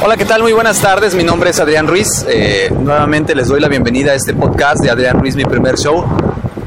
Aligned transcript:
Hola, 0.00 0.16
¿qué 0.16 0.24
tal? 0.24 0.42
Muy 0.42 0.52
buenas 0.52 0.80
tardes. 0.80 1.16
Mi 1.16 1.24
nombre 1.24 1.50
es 1.50 1.58
Adrián 1.58 1.88
Ruiz. 1.88 2.24
Eh, 2.28 2.72
nuevamente 2.72 3.34
les 3.34 3.48
doy 3.48 3.60
la 3.60 3.66
bienvenida 3.66 4.12
a 4.12 4.14
este 4.14 4.32
podcast 4.32 4.80
de 4.80 4.90
Adrián 4.90 5.18
Ruiz, 5.18 5.34
mi 5.34 5.44
primer 5.44 5.76
show. 5.76 6.04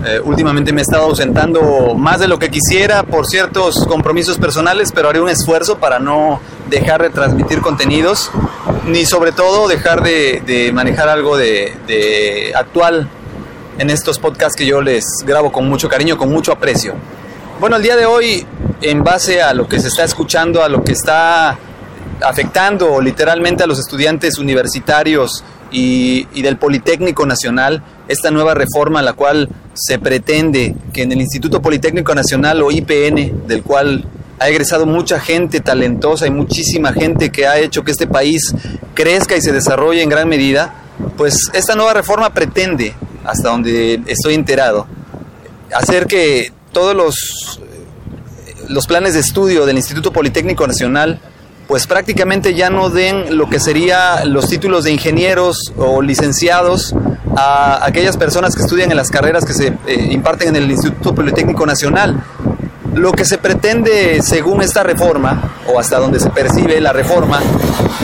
Eh, 0.05 0.19
últimamente 0.23 0.73
me 0.73 0.81
he 0.81 0.83
estado 0.83 1.05
ausentando 1.05 1.93
más 1.95 2.19
de 2.19 2.27
lo 2.27 2.37
que 2.39 2.51
quisiera 2.51 3.03
por 3.03 3.25
ciertos 3.27 3.85
compromisos 3.85 4.37
personales, 4.37 4.91
pero 4.93 5.07
haré 5.07 5.21
un 5.21 5.29
esfuerzo 5.29 5.77
para 5.77 5.99
no 5.99 6.41
dejar 6.69 7.03
de 7.03 7.09
transmitir 7.09 7.61
contenidos, 7.61 8.31
ni 8.85 9.05
sobre 9.05 9.31
todo 9.31 9.69
dejar 9.69 10.03
de, 10.03 10.71
manejar 10.73 11.07
algo 11.07 11.37
de 11.37 12.53
actual 12.55 13.07
en 13.79 13.89
estos 13.89 14.19
podcasts 14.19 14.57
que 14.57 14.65
yo 14.65 14.81
les 14.81 15.05
grabo 15.25 15.53
con 15.53 15.69
mucho 15.69 15.87
cariño, 15.87 16.17
con 16.17 16.29
mucho 16.29 16.51
aprecio. 16.51 16.95
Bueno, 17.61 17.77
el 17.77 17.83
día 17.83 17.95
de 17.95 18.05
hoy, 18.05 18.45
en 18.81 19.03
base 19.03 19.41
a 19.41 19.53
lo 19.53 19.67
que 19.67 19.79
se 19.79 19.87
está 19.87 20.03
escuchando, 20.03 20.63
a 20.63 20.67
lo 20.67 20.83
que 20.83 20.91
está 20.91 21.57
afectando 22.23 23.01
literalmente 23.01 23.63
a 23.63 23.67
los 23.67 23.79
estudiantes 23.79 24.37
universitarios 24.37 25.43
y, 25.71 26.41
del 26.41 26.57
Politécnico 26.57 27.25
Nacional, 27.25 27.83
esta 28.07 28.31
nueva 28.31 28.53
reforma, 28.53 29.01
la 29.01 29.13
cual 29.13 29.49
se 29.73 29.99
pretende 29.99 30.75
que 30.93 31.03
en 31.03 31.11
el 31.11 31.21
Instituto 31.21 31.61
Politécnico 31.61 32.13
Nacional 32.13 32.61
o 32.61 32.71
IPN, 32.71 33.47
del 33.47 33.63
cual 33.63 34.05
ha 34.39 34.49
egresado 34.49 34.85
mucha 34.85 35.19
gente 35.19 35.59
talentosa 35.59 36.27
y 36.27 36.31
muchísima 36.31 36.93
gente 36.93 37.31
que 37.31 37.47
ha 37.47 37.59
hecho 37.59 37.83
que 37.83 37.91
este 37.91 38.07
país 38.07 38.53
crezca 38.95 39.37
y 39.37 39.41
se 39.41 39.53
desarrolle 39.53 40.01
en 40.01 40.09
gran 40.09 40.27
medida, 40.27 40.73
pues 41.15 41.49
esta 41.53 41.75
nueva 41.75 41.93
reforma 41.93 42.33
pretende, 42.33 42.93
hasta 43.23 43.49
donde 43.49 44.01
estoy 44.07 44.33
enterado, 44.33 44.87
hacer 45.73 46.07
que 46.07 46.51
todos 46.71 46.95
los, 46.95 47.61
los 48.67 48.87
planes 48.87 49.13
de 49.13 49.19
estudio 49.19 49.65
del 49.65 49.77
Instituto 49.77 50.11
Politécnico 50.11 50.67
Nacional 50.67 51.21
pues 51.71 51.87
prácticamente 51.87 52.53
ya 52.53 52.69
no 52.69 52.89
den 52.89 53.37
lo 53.37 53.49
que 53.49 53.57
sería 53.57 54.25
los 54.25 54.49
títulos 54.49 54.83
de 54.83 54.91
ingenieros 54.91 55.71
o 55.77 56.01
licenciados 56.01 56.93
a 57.33 57.85
aquellas 57.85 58.17
personas 58.17 58.57
que 58.57 58.61
estudian 58.61 58.91
en 58.91 58.97
las 58.97 59.09
carreras 59.09 59.45
que 59.45 59.53
se 59.53 59.67
eh, 59.87 60.07
imparten 60.11 60.49
en 60.49 60.57
el 60.57 60.69
Instituto 60.69 61.15
Politécnico 61.15 61.65
Nacional. 61.65 62.21
Lo 62.93 63.13
que 63.13 63.23
se 63.23 63.37
pretende, 63.37 64.21
según 64.21 64.61
esta 64.61 64.83
reforma, 64.83 65.55
o 65.73 65.79
hasta 65.79 65.97
donde 65.97 66.19
se 66.19 66.29
percibe 66.29 66.81
la 66.81 66.91
reforma, 66.91 67.39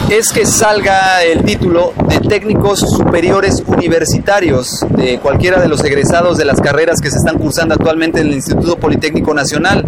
es 0.10 0.32
que 0.32 0.46
salga 0.46 1.22
el 1.24 1.44
título 1.44 1.92
de 2.08 2.22
técnicos 2.22 2.80
superiores 2.80 3.62
universitarios 3.68 4.86
de 4.92 5.20
cualquiera 5.20 5.60
de 5.60 5.68
los 5.68 5.84
egresados 5.84 6.38
de 6.38 6.46
las 6.46 6.62
carreras 6.62 7.02
que 7.02 7.12
se 7.12 7.18
están 7.18 7.38
cursando 7.38 7.74
actualmente 7.76 8.22
en 8.22 8.28
el 8.28 8.34
Instituto 8.36 8.78
Politécnico 8.78 9.34
Nacional. 9.34 9.84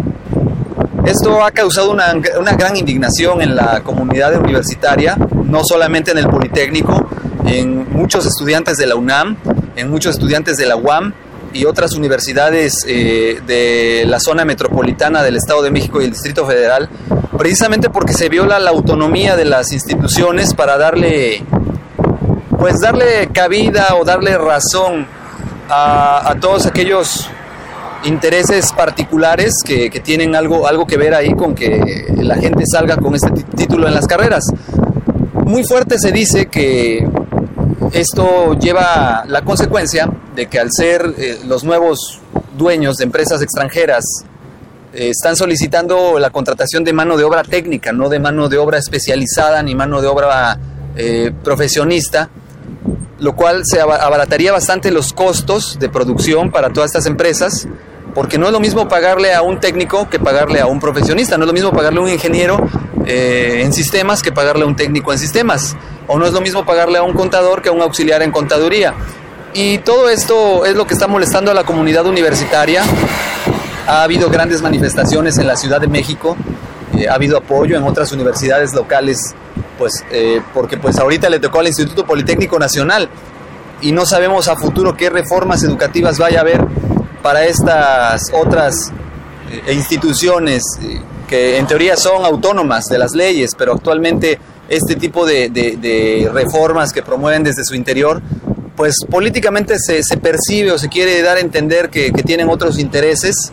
Esto 1.04 1.42
ha 1.44 1.50
causado 1.50 1.90
una, 1.90 2.14
una, 2.38 2.52
gran 2.52 2.76
indignación 2.76 3.40
en 3.42 3.56
la 3.56 3.82
comunidad 3.82 4.36
universitaria, 4.36 5.16
no 5.44 5.62
solamente 5.64 6.10
en 6.10 6.18
el 6.18 6.28
Politécnico, 6.28 7.08
en 7.46 7.90
muchos 7.92 8.26
estudiantes 8.26 8.76
de 8.76 8.86
la 8.86 8.96
UNAM, 8.96 9.36
en 9.76 9.90
muchos 9.90 10.14
estudiantes 10.14 10.56
de 10.56 10.66
la 10.66 10.76
UAM 10.76 11.12
y 11.52 11.64
otras 11.64 11.94
universidades 11.94 12.84
eh, 12.86 13.40
de 13.46 14.04
la 14.06 14.20
zona 14.20 14.44
metropolitana 14.44 15.22
del 15.22 15.36
Estado 15.36 15.62
de 15.62 15.70
México 15.70 16.00
y 16.00 16.04
el 16.04 16.10
Distrito 16.10 16.46
Federal, 16.46 16.88
precisamente 17.36 17.90
porque 17.90 18.12
se 18.12 18.28
viola 18.28 18.58
la 18.58 18.70
autonomía 18.70 19.36
de 19.36 19.46
las 19.46 19.72
instituciones 19.72 20.54
para 20.54 20.76
darle, 20.76 21.42
pues 22.58 22.78
darle 22.80 23.28
cabida 23.32 23.96
o 23.98 24.04
darle 24.04 24.36
razón 24.36 25.06
a, 25.68 26.30
a 26.30 26.38
todos 26.38 26.66
aquellos 26.66 27.28
intereses 28.04 28.72
particulares 28.72 29.54
que, 29.64 29.90
tienen 30.02 30.34
algo, 30.34 30.66
algo 30.66 30.86
que 30.86 30.96
ver 30.96 31.14
ahí 31.14 31.34
con 31.34 31.54
que 31.54 32.06
la 32.16 32.36
gente 32.36 32.64
salga 32.70 32.96
con 32.96 33.14
este 33.14 33.30
título 33.56 33.86
en 33.86 33.94
las 33.94 34.06
carreras. 34.06 34.44
Muy 35.44 35.64
fuerte 35.64 35.98
se 35.98 36.12
dice 36.12 36.46
que 36.46 37.06
esto 37.92 38.54
lleva 38.54 39.24
la 39.26 39.42
consecuencia 39.42 40.08
de 40.34 40.46
que 40.46 40.58
al 40.58 40.70
ser 40.70 41.14
eh, 41.18 41.40
los 41.46 41.64
nuevos 41.64 42.20
dueños 42.56 42.96
de 42.96 43.04
empresas 43.04 43.42
extranjeras 43.42 44.04
eh, 44.92 45.10
están 45.10 45.36
solicitando 45.36 46.18
la 46.18 46.30
contratación 46.30 46.84
de 46.84 46.92
mano 46.92 47.16
de 47.16 47.24
obra 47.24 47.42
técnica, 47.42 47.92
no 47.92 48.08
de 48.08 48.18
mano 48.18 48.48
de 48.48 48.58
obra 48.58 48.78
especializada 48.78 49.62
ni 49.62 49.74
mano 49.74 50.00
de 50.00 50.08
obra 50.08 50.58
eh, 50.96 51.32
profesionista, 51.42 52.30
lo 53.18 53.36
cual 53.36 53.62
se 53.64 53.80
abarataría 53.80 54.52
bastante 54.52 54.90
los 54.90 55.12
costos 55.12 55.78
de 55.78 55.88
producción 55.88 56.50
para 56.50 56.70
todas 56.70 56.90
estas 56.90 57.06
empresas 57.06 57.68
porque 58.14 58.38
no 58.38 58.46
es 58.46 58.52
lo 58.52 58.60
mismo 58.60 58.88
pagarle 58.88 59.34
a 59.34 59.42
un 59.42 59.60
técnico 59.60 60.08
que 60.08 60.18
pagarle 60.18 60.60
a 60.60 60.66
un 60.66 60.80
profesionista, 60.80 61.36
no 61.36 61.44
es 61.44 61.48
lo 61.48 61.52
mismo 61.52 61.72
pagarle 61.72 62.00
a 62.00 62.02
un 62.02 62.08
ingeniero 62.08 62.58
eh, 63.06 63.62
en 63.62 63.72
sistemas 63.72 64.22
que 64.22 64.32
pagarle 64.32 64.64
a 64.64 64.66
un 64.66 64.76
técnico 64.76 65.12
en 65.12 65.18
sistemas, 65.18 65.76
o 66.06 66.18
no 66.18 66.26
es 66.26 66.32
lo 66.32 66.40
mismo 66.40 66.64
pagarle 66.64 66.98
a 66.98 67.02
un 67.02 67.12
contador 67.12 67.62
que 67.62 67.68
a 67.68 67.72
un 67.72 67.82
auxiliar 67.82 68.22
en 68.22 68.32
contaduría. 68.32 68.94
Y 69.52 69.78
todo 69.78 70.08
esto 70.08 70.64
es 70.64 70.76
lo 70.76 70.86
que 70.86 70.94
está 70.94 71.08
molestando 71.08 71.50
a 71.50 71.54
la 71.54 71.64
comunidad 71.64 72.06
universitaria. 72.06 72.82
Ha 73.86 74.02
habido 74.02 74.30
grandes 74.30 74.62
manifestaciones 74.62 75.38
en 75.38 75.46
la 75.46 75.56
Ciudad 75.56 75.80
de 75.80 75.88
México, 75.88 76.36
eh, 76.96 77.08
ha 77.08 77.14
habido 77.14 77.38
apoyo 77.38 77.76
en 77.76 77.82
otras 77.82 78.12
universidades 78.12 78.74
locales, 78.74 79.34
pues 79.80 80.04
eh, 80.12 80.42
porque 80.52 80.76
pues 80.76 80.98
ahorita 80.98 81.30
le 81.30 81.40
tocó 81.40 81.60
al 81.60 81.66
Instituto 81.66 82.04
Politécnico 82.04 82.58
Nacional 82.58 83.08
y 83.80 83.92
no 83.92 84.04
sabemos 84.04 84.46
a 84.48 84.56
futuro 84.56 84.94
qué 84.94 85.08
reformas 85.08 85.64
educativas 85.64 86.18
vaya 86.18 86.38
a 86.38 86.40
haber 86.42 86.60
para 87.22 87.46
estas 87.46 88.30
otras 88.34 88.92
eh, 89.50 89.72
instituciones 89.72 90.62
eh, 90.82 91.00
que 91.26 91.56
en 91.56 91.66
teoría 91.66 91.96
son 91.96 92.26
autónomas 92.26 92.84
de 92.86 92.98
las 92.98 93.12
leyes, 93.14 93.54
pero 93.56 93.72
actualmente 93.72 94.38
este 94.68 94.96
tipo 94.96 95.24
de, 95.24 95.48
de, 95.48 95.78
de 95.78 96.30
reformas 96.30 96.92
que 96.92 97.02
promueven 97.02 97.42
desde 97.42 97.64
su 97.64 97.74
interior, 97.74 98.20
pues 98.76 98.96
políticamente 99.10 99.78
se, 99.78 100.02
se, 100.02 100.18
percibe 100.18 100.72
o 100.72 100.78
se 100.78 100.90
quiere 100.90 101.22
dar 101.22 101.38
a 101.38 101.40
entender 101.40 101.88
que, 101.88 102.12
que 102.12 102.22
tienen 102.22 102.50
otros 102.50 102.78
intereses 102.78 103.52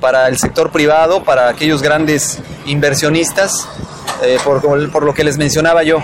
para 0.00 0.28
el 0.28 0.38
sector 0.38 0.70
privado, 0.70 1.22
para 1.22 1.48
aquellos 1.48 1.82
grandes 1.82 2.38
inversionistas, 2.64 3.68
eh, 4.22 4.38
por, 4.44 4.90
por 4.90 5.02
lo 5.02 5.14
que 5.14 5.24
les 5.24 5.38
mencionaba 5.38 5.82
yo. 5.82 5.98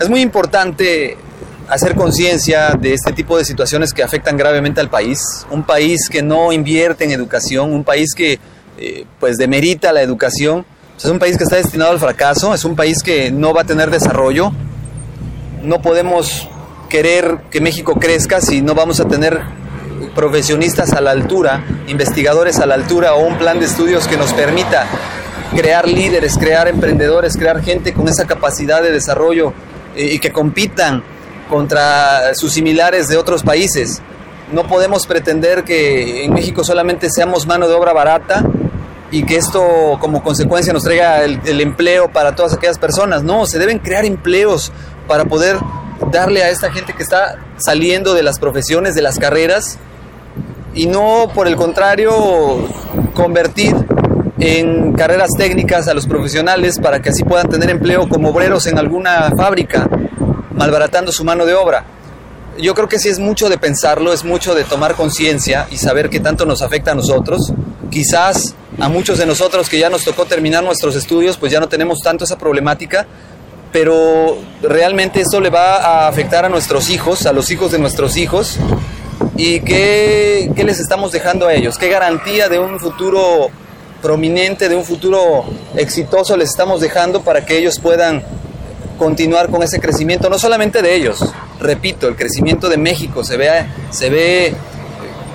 Es 0.00 0.08
muy 0.08 0.20
importante 0.20 1.16
hacer 1.68 1.94
conciencia 1.94 2.76
de 2.78 2.92
este 2.92 3.12
tipo 3.12 3.38
de 3.38 3.44
situaciones 3.44 3.92
que 3.92 4.02
afectan 4.02 4.36
gravemente 4.36 4.80
al 4.80 4.90
país, 4.90 5.46
un 5.50 5.62
país 5.62 6.08
que 6.10 6.22
no 6.22 6.52
invierte 6.52 7.04
en 7.04 7.12
educación, 7.12 7.72
un 7.72 7.84
país 7.84 8.14
que 8.14 8.38
eh, 8.78 9.06
pues 9.20 9.36
demerita 9.36 9.92
la 9.92 10.02
educación 10.02 10.64
Es 10.96 11.04
un 11.04 11.18
país 11.18 11.36
que 11.36 11.44
está 11.44 11.56
destinado 11.56 11.90
al 11.90 11.98
fracaso, 11.98 12.54
es 12.54 12.64
un 12.64 12.74
país 12.74 13.02
que 13.02 13.30
no 13.30 13.52
va 13.52 13.62
a 13.62 13.64
tener 13.64 13.90
desarrollo. 13.90 14.52
No 15.62 15.80
podemos 15.82 16.48
querer 16.88 17.38
que 17.50 17.60
México 17.60 17.94
crezca 17.94 18.40
si 18.40 18.60
no 18.60 18.74
vamos 18.74 19.00
a 19.00 19.06
tener 19.06 19.40
profesionistas 20.14 20.92
a 20.92 21.00
la 21.00 21.10
altura, 21.10 21.64
investigadores 21.88 22.58
a 22.58 22.66
la 22.66 22.74
altura 22.74 23.14
o 23.14 23.26
un 23.26 23.38
plan 23.38 23.58
de 23.58 23.66
estudios 23.66 24.06
que 24.06 24.16
nos 24.16 24.32
permita 24.32 24.86
crear 25.54 25.86
líderes, 25.88 26.36
crear 26.38 26.68
emprendedores, 26.68 27.36
crear 27.36 27.62
gente 27.62 27.92
con 27.92 28.08
esa 28.08 28.26
capacidad 28.26 28.82
de 28.82 28.90
desarrollo 28.90 29.52
eh, 29.96 30.14
y 30.14 30.18
que 30.18 30.32
compitan 30.32 31.02
contra 31.48 32.34
sus 32.34 32.52
similares 32.52 33.08
de 33.08 33.16
otros 33.16 33.42
países. 33.42 34.00
No 34.52 34.66
podemos 34.66 35.06
pretender 35.06 35.64
que 35.64 36.24
en 36.24 36.32
México 36.32 36.64
solamente 36.64 37.10
seamos 37.10 37.46
mano 37.46 37.68
de 37.68 37.74
obra 37.74 37.92
barata 37.92 38.44
y 39.10 39.24
que 39.24 39.36
esto 39.36 39.98
como 40.00 40.22
consecuencia 40.22 40.72
nos 40.72 40.84
traiga 40.84 41.22
el, 41.22 41.60
empleo 41.60 42.10
para 42.10 42.34
todas 42.34 42.54
aquellas 42.54 42.78
personas. 42.78 43.22
No, 43.22 43.46
se 43.46 43.58
deben 43.58 43.78
crear 43.78 44.04
empleos 44.04 44.72
para 45.06 45.26
poder 45.26 45.58
darle 46.10 46.42
a 46.42 46.50
esta 46.50 46.72
gente 46.72 46.94
que 46.94 47.02
está 47.02 47.38
saliendo 47.58 48.14
de 48.14 48.22
las 48.22 48.38
profesiones, 48.38 48.94
de 48.94 49.02
las 49.02 49.18
carreras, 49.18 49.78
y 50.74 50.86
no 50.86 51.30
por 51.34 51.46
el 51.46 51.56
contrario 51.56 52.10
convertir 53.14 53.74
en 54.44 54.92
carreras 54.94 55.30
técnicas 55.38 55.86
a 55.86 55.94
los 55.94 56.08
profesionales 56.08 56.80
para 56.80 57.00
que 57.00 57.10
así 57.10 57.22
puedan 57.22 57.48
tener 57.48 57.70
empleo 57.70 58.08
como 58.08 58.30
obreros 58.30 58.66
en 58.66 58.76
alguna 58.76 59.30
fábrica, 59.36 59.88
malbaratando 60.52 61.12
su 61.12 61.22
mano 61.22 61.46
de 61.46 61.54
obra. 61.54 61.84
Yo 62.58 62.74
creo 62.74 62.88
que 62.88 62.98
sí 62.98 63.08
es 63.08 63.20
mucho 63.20 63.48
de 63.48 63.56
pensarlo, 63.56 64.12
es 64.12 64.24
mucho 64.24 64.56
de 64.56 64.64
tomar 64.64 64.94
conciencia 64.94 65.68
y 65.70 65.76
saber 65.76 66.10
qué 66.10 66.18
tanto 66.18 66.44
nos 66.44 66.60
afecta 66.60 66.90
a 66.90 66.96
nosotros. 66.96 67.52
Quizás 67.88 68.56
a 68.80 68.88
muchos 68.88 69.18
de 69.18 69.26
nosotros 69.26 69.68
que 69.68 69.78
ya 69.78 69.88
nos 69.88 70.02
tocó 70.02 70.24
terminar 70.24 70.64
nuestros 70.64 70.96
estudios, 70.96 71.36
pues 71.36 71.52
ya 71.52 71.60
no 71.60 71.68
tenemos 71.68 72.00
tanto 72.00 72.24
esa 72.24 72.36
problemática, 72.36 73.06
pero 73.70 74.36
realmente 74.60 75.20
esto 75.20 75.40
le 75.40 75.50
va 75.50 75.76
a 75.76 76.08
afectar 76.08 76.44
a 76.44 76.48
nuestros 76.48 76.90
hijos, 76.90 77.26
a 77.26 77.32
los 77.32 77.48
hijos 77.52 77.70
de 77.70 77.78
nuestros 77.78 78.16
hijos, 78.16 78.56
y 79.36 79.60
qué, 79.60 80.50
qué 80.56 80.64
les 80.64 80.80
estamos 80.80 81.12
dejando 81.12 81.46
a 81.46 81.54
ellos, 81.54 81.78
qué 81.78 81.88
garantía 81.88 82.48
de 82.48 82.58
un 82.58 82.80
futuro 82.80 83.52
prominente, 84.02 84.68
de 84.68 84.74
un 84.74 84.84
futuro 84.84 85.44
exitoso 85.76 86.36
les 86.36 86.50
estamos 86.50 86.80
dejando 86.80 87.22
para 87.22 87.46
que 87.46 87.56
ellos 87.56 87.78
puedan 87.78 88.22
continuar 88.98 89.48
con 89.48 89.62
ese 89.62 89.80
crecimiento, 89.80 90.28
no 90.28 90.38
solamente 90.38 90.82
de 90.82 90.94
ellos, 90.94 91.24
repito, 91.60 92.08
el 92.08 92.16
crecimiento 92.16 92.68
de 92.68 92.76
México 92.76 93.24
se 93.24 93.36
ve, 93.36 93.50
se 93.90 94.10
ve 94.10 94.54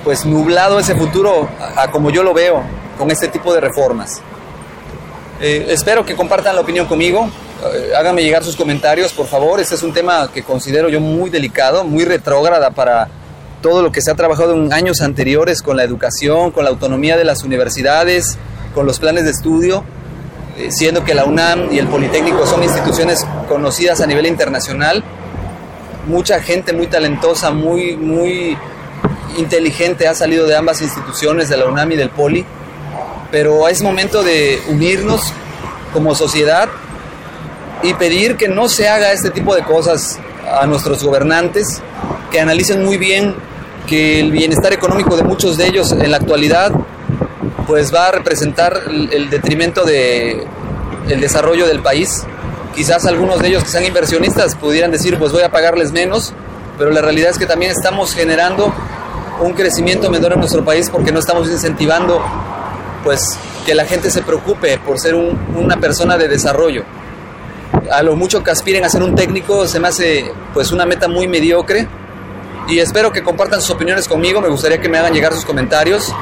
pues 0.04 0.24
nublado 0.24 0.78
ese 0.78 0.94
futuro 0.94 1.48
a, 1.76 1.90
como 1.90 2.10
yo 2.10 2.22
lo 2.22 2.32
veo 2.32 2.62
con 2.96 3.10
este 3.10 3.28
tipo 3.28 3.52
de 3.52 3.60
reformas. 3.60 4.20
Eh, 5.40 5.66
espero 5.70 6.04
que 6.04 6.14
compartan 6.14 6.54
la 6.54 6.60
opinión 6.60 6.86
conmigo, 6.86 7.28
eh, 7.74 7.92
háganme 7.96 8.22
llegar 8.22 8.44
sus 8.44 8.56
comentarios, 8.56 9.12
por 9.12 9.26
favor, 9.26 9.60
este 9.60 9.74
es 9.74 9.82
un 9.82 9.92
tema 9.92 10.30
que 10.32 10.42
considero 10.42 10.88
yo 10.88 11.00
muy 11.00 11.30
delicado, 11.30 11.84
muy 11.84 12.04
retrógrada 12.04 12.70
para 12.70 13.08
todo 13.60 13.82
lo 13.82 13.92
que 13.92 14.00
se 14.00 14.10
ha 14.10 14.14
trabajado 14.14 14.54
en 14.54 14.72
años 14.72 15.00
anteriores 15.00 15.62
con 15.62 15.76
la 15.76 15.84
educación, 15.84 16.52
con 16.52 16.64
la 16.64 16.70
autonomía 16.70 17.16
de 17.16 17.24
las 17.24 17.42
universidades, 17.42 18.38
con 18.74 18.86
los 18.86 18.98
planes 18.98 19.24
de 19.24 19.30
estudio, 19.30 19.84
eh, 20.56 20.70
siendo 20.70 21.04
que 21.04 21.14
la 21.14 21.24
UNAM 21.24 21.72
y 21.72 21.78
el 21.78 21.86
Politécnico 21.88 22.46
son 22.46 22.62
instituciones 22.62 23.26
conocidas 23.48 24.00
a 24.00 24.06
nivel 24.06 24.26
internacional. 24.26 25.04
Mucha 26.06 26.40
gente 26.40 26.72
muy 26.72 26.86
talentosa, 26.86 27.50
muy, 27.50 27.96
muy 27.96 28.56
inteligente 29.36 30.08
ha 30.08 30.14
salido 30.14 30.46
de 30.46 30.56
ambas 30.56 30.80
instituciones, 30.80 31.48
de 31.48 31.56
la 31.56 31.66
UNAM 31.66 31.92
y 31.92 31.96
del 31.96 32.10
Poli, 32.10 32.44
pero 33.30 33.68
es 33.68 33.82
momento 33.82 34.22
de 34.22 34.60
unirnos 34.68 35.32
como 35.92 36.14
sociedad 36.14 36.68
y 37.82 37.94
pedir 37.94 38.36
que 38.36 38.48
no 38.48 38.68
se 38.68 38.88
haga 38.88 39.12
este 39.12 39.30
tipo 39.30 39.54
de 39.54 39.62
cosas 39.62 40.18
a 40.60 40.66
nuestros 40.66 41.04
gobernantes, 41.04 41.80
que 42.30 42.40
analicen 42.40 42.84
muy 42.84 42.96
bien 42.96 43.34
que 43.86 44.20
el 44.20 44.32
bienestar 44.32 44.72
económico 44.72 45.16
de 45.16 45.22
muchos 45.22 45.56
de 45.56 45.66
ellos 45.66 45.92
en 45.92 46.10
la 46.10 46.18
actualidad 46.18 46.72
pues 47.68 47.94
va 47.94 48.08
a 48.08 48.10
representar 48.10 48.82
el 48.88 49.30
detrimento 49.30 49.84
de 49.84 50.48
el 51.08 51.20
desarrollo 51.20 51.66
del 51.66 51.80
país. 51.80 52.24
Quizás 52.74 53.06
algunos 53.06 53.40
de 53.40 53.48
ellos 53.48 53.64
que 53.64 53.70
sean 53.70 53.84
inversionistas 53.84 54.54
pudieran 54.54 54.90
decir, 54.90 55.18
pues 55.18 55.32
voy 55.32 55.42
a 55.42 55.50
pagarles 55.50 55.92
menos, 55.92 56.32
pero 56.76 56.90
la 56.90 57.00
realidad 57.00 57.30
es 57.30 57.38
que 57.38 57.46
también 57.46 57.70
estamos 57.70 58.14
generando 58.14 58.72
un 59.40 59.52
crecimiento 59.52 60.10
menor 60.10 60.32
en 60.32 60.40
nuestro 60.40 60.64
país 60.64 60.88
porque 60.90 61.12
no 61.12 61.20
estamos 61.20 61.48
incentivando 61.48 62.22
pues 63.04 63.38
que 63.64 63.74
la 63.74 63.84
gente 63.84 64.10
se 64.10 64.22
preocupe 64.22 64.78
por 64.78 64.98
ser 64.98 65.14
una 65.14 65.76
persona 65.76 66.16
de 66.16 66.28
desarrollo. 66.28 66.84
A 67.90 68.02
lo 68.02 68.16
mucho 68.16 68.42
que 68.42 68.50
aspiren 68.50 68.84
a 68.84 68.88
ser 68.88 69.02
un 69.02 69.14
técnico 69.14 69.66
se 69.66 69.78
me 69.78 69.88
hace 69.88 70.32
pues 70.54 70.72
una 70.72 70.86
meta 70.86 71.06
muy 71.08 71.28
mediocre 71.28 71.86
y 72.66 72.78
espero 72.78 73.12
que 73.12 73.22
compartan 73.22 73.60
sus 73.60 73.70
opiniones 73.70 74.08
conmigo, 74.08 74.40
me 74.40 74.48
gustaría 74.48 74.80
que 74.80 74.88
me 74.88 74.98
hagan 74.98 75.12
llegar 75.12 75.32
sus 75.32 75.44
comentarios 75.44 76.14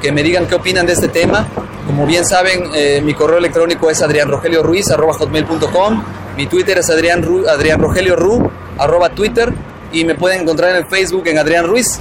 que 0.00 0.12
me 0.12 0.22
digan 0.22 0.46
qué 0.46 0.54
opinan 0.54 0.86
de 0.86 0.92
este 0.92 1.08
tema. 1.08 1.46
Como 1.86 2.06
bien 2.06 2.24
saben, 2.24 2.70
eh, 2.74 3.00
mi 3.02 3.14
correo 3.14 3.38
electrónico 3.38 3.90
es 3.90 4.02
adrianrogelioruiz.com, 4.02 6.04
mi 6.36 6.46
Twitter 6.46 6.78
es 6.78 6.90
adrian, 6.90 7.26
adrian 7.48 7.80
rogelio 7.80 8.14
ru, 8.14 8.48
arroba 8.78 9.10
Twitter, 9.10 9.52
y 9.92 10.04
me 10.04 10.14
pueden 10.14 10.42
encontrar 10.42 10.76
en 10.76 10.88
Facebook 10.88 11.26
en 11.26 11.38
Adrián 11.38 11.66
Ruiz. 11.66 11.98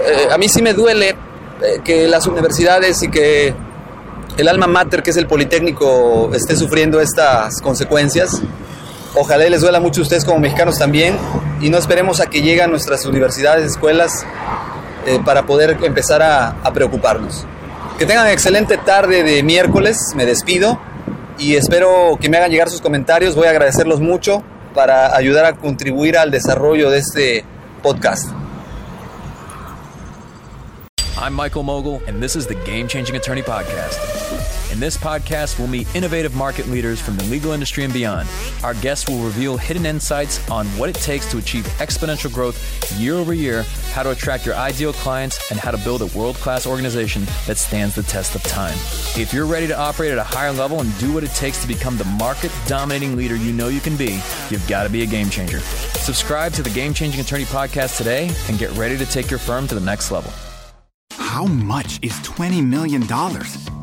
Eh, 0.00 0.28
a 0.30 0.38
mí 0.38 0.48
sí 0.48 0.62
me 0.62 0.74
duele 0.74 1.08
eh, 1.08 1.14
que 1.84 2.06
las 2.06 2.26
universidades 2.26 3.02
y 3.02 3.10
que 3.10 3.52
el 4.36 4.48
alma 4.48 4.68
mater, 4.68 5.02
que 5.02 5.10
es 5.10 5.16
el 5.16 5.26
Politécnico, 5.26 6.30
esté 6.32 6.56
sufriendo 6.56 7.00
estas 7.00 7.60
consecuencias. 7.60 8.40
Ojalá 9.14 9.48
les 9.48 9.62
duela 9.62 9.80
mucho 9.80 10.00
a 10.00 10.04
ustedes 10.04 10.24
como 10.24 10.38
mexicanos 10.38 10.78
también 10.78 11.16
y 11.60 11.70
no 11.70 11.78
esperemos 11.78 12.20
a 12.20 12.26
que 12.26 12.42
lleguen 12.42 12.70
nuestras 12.70 13.04
universidades, 13.04 13.72
escuelas 13.72 14.24
eh, 15.08 15.20
para 15.24 15.46
poder 15.46 15.78
empezar 15.82 16.22
a, 16.22 16.72
preocuparnos. 16.72 17.46
Que 17.98 18.06
tengan 18.06 18.28
excelente 18.28 18.76
tarde 18.76 19.22
de 19.22 19.42
miércoles, 19.42 19.96
me 20.14 20.26
despido 20.26 20.78
y 21.38 21.56
espero 21.56 22.18
que 22.20 22.28
me 22.28 22.36
hagan 22.36 22.50
llegar 22.50 22.68
sus 22.68 22.80
comentarios, 22.80 23.34
voy 23.34 23.46
a 23.46 23.50
agradecerlos 23.50 24.00
mucho 24.00 24.42
para 24.74 25.16
ayudar 25.16 25.44
a 25.46 25.54
contribuir 25.54 26.18
al 26.18 26.30
desarrollo 26.30 26.90
de 26.90 26.98
este 26.98 27.44
podcast. 27.82 28.30
I'm 31.20 31.34
Michael 31.34 31.64
Mogul, 31.64 32.00
and 32.06 32.22
this 32.22 32.36
is 32.36 32.46
the 32.46 32.54
Game 32.64 32.86
Changing 32.86 33.16
Attorney 33.16 33.42
Podcast. 33.42 34.27
In 34.70 34.80
this 34.80 34.98
podcast, 34.98 35.58
we'll 35.58 35.68
meet 35.68 35.92
innovative 35.94 36.34
market 36.34 36.68
leaders 36.68 37.00
from 37.00 37.16
the 37.16 37.24
legal 37.24 37.52
industry 37.52 37.84
and 37.84 37.92
beyond. 37.92 38.28
Our 38.62 38.74
guests 38.74 39.08
will 39.08 39.18
reveal 39.24 39.56
hidden 39.56 39.86
insights 39.86 40.46
on 40.50 40.66
what 40.78 40.90
it 40.90 40.94
takes 40.96 41.30
to 41.30 41.38
achieve 41.38 41.64
exponential 41.78 42.32
growth 42.32 42.58
year 43.00 43.14
over 43.14 43.32
year, 43.32 43.62
how 43.92 44.02
to 44.02 44.10
attract 44.10 44.44
your 44.44 44.54
ideal 44.56 44.92
clients, 44.92 45.50
and 45.50 45.58
how 45.58 45.70
to 45.70 45.78
build 45.78 46.02
a 46.02 46.06
world 46.18 46.36
class 46.36 46.66
organization 46.66 47.24
that 47.46 47.56
stands 47.56 47.94
the 47.94 48.02
test 48.02 48.34
of 48.34 48.42
time. 48.42 48.74
If 49.16 49.32
you're 49.32 49.46
ready 49.46 49.66
to 49.68 49.78
operate 49.78 50.12
at 50.12 50.18
a 50.18 50.24
higher 50.24 50.52
level 50.52 50.80
and 50.80 50.98
do 50.98 51.14
what 51.14 51.24
it 51.24 51.30
takes 51.30 51.62
to 51.62 51.68
become 51.68 51.96
the 51.96 52.04
market 52.04 52.52
dominating 52.66 53.16
leader 53.16 53.36
you 53.36 53.54
know 53.54 53.68
you 53.68 53.80
can 53.80 53.96
be, 53.96 54.20
you've 54.50 54.66
got 54.68 54.82
to 54.82 54.90
be 54.90 55.02
a 55.02 55.06
game 55.06 55.30
changer. 55.30 55.60
Subscribe 55.60 56.52
to 56.52 56.62
the 56.62 56.70
Game 56.70 56.92
Changing 56.92 57.20
Attorney 57.20 57.44
Podcast 57.44 57.96
today 57.96 58.30
and 58.48 58.58
get 58.58 58.70
ready 58.72 58.98
to 58.98 59.06
take 59.06 59.30
your 59.30 59.38
firm 59.38 59.66
to 59.68 59.74
the 59.74 59.80
next 59.80 60.10
level. 60.10 60.32
How 61.12 61.44
much 61.46 61.98
is 62.02 62.12
$20 62.20 62.64
million? 62.66 63.06